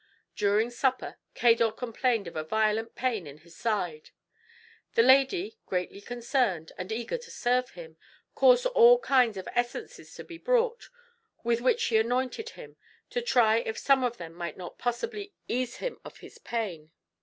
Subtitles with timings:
[0.35, 4.09] During supper Cador complained of a violent pain in his side.
[4.95, 7.97] The lady, greatly concerned, and eager to serve him,
[8.33, 10.89] caused all kinds of essences to be brought,
[11.43, 12.77] with which she anointed him,
[13.11, 16.89] to try if some of them might not possibly ease him of his pain.